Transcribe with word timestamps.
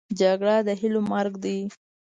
جګړه 0.19 0.55
د 0.67 0.69
هیلو 0.79 1.01
مرګ 1.11 1.33
دی 1.43 1.59